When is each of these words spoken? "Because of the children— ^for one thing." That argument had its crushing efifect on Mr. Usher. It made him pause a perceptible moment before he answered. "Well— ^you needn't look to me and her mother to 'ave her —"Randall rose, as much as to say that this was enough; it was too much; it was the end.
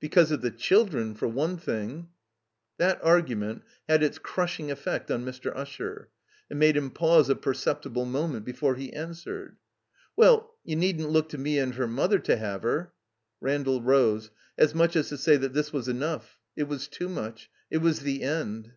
"Because 0.00 0.30
of 0.30 0.40
the 0.40 0.50
children— 0.50 1.14
^for 1.14 1.30
one 1.30 1.58
thing." 1.58 2.08
That 2.78 2.98
argument 3.04 3.62
had 3.86 4.02
its 4.02 4.16
crushing 4.18 4.68
efifect 4.68 5.14
on 5.14 5.22
Mr. 5.22 5.54
Usher. 5.54 6.08
It 6.48 6.56
made 6.56 6.78
him 6.78 6.90
pause 6.90 7.28
a 7.28 7.36
perceptible 7.36 8.06
moment 8.06 8.46
before 8.46 8.76
he 8.76 8.90
answered. 8.94 9.58
"Well— 10.16 10.54
^you 10.66 10.78
needn't 10.78 11.10
look 11.10 11.28
to 11.28 11.36
me 11.36 11.58
and 11.58 11.74
her 11.74 11.86
mother 11.86 12.18
to 12.20 12.42
'ave 12.42 12.62
her 12.66 12.92
—"Randall 13.42 13.82
rose, 13.82 14.30
as 14.56 14.74
much 14.74 14.96
as 14.96 15.10
to 15.10 15.18
say 15.18 15.36
that 15.36 15.52
this 15.52 15.74
was 15.74 15.88
enough; 15.88 16.38
it 16.56 16.68
was 16.68 16.88
too 16.88 17.10
much; 17.10 17.50
it 17.70 17.82
was 17.82 18.00
the 18.00 18.22
end. 18.22 18.72